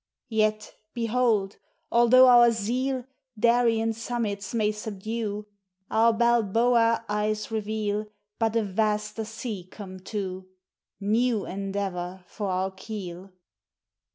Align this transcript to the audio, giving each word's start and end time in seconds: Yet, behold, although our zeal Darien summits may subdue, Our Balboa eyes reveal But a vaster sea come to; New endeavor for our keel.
Yet, 0.31 0.73
behold, 0.95 1.57
although 1.91 2.27
our 2.27 2.49
zeal 2.51 3.05
Darien 3.37 3.93
summits 3.93 4.51
may 4.51 4.71
subdue, 4.71 5.45
Our 5.91 6.11
Balboa 6.11 7.05
eyes 7.07 7.51
reveal 7.51 8.07
But 8.39 8.55
a 8.55 8.63
vaster 8.63 9.25
sea 9.25 9.63
come 9.69 9.99
to; 10.05 10.47
New 10.99 11.45
endeavor 11.45 12.23
for 12.27 12.47
our 12.49 12.71
keel. 12.71 13.31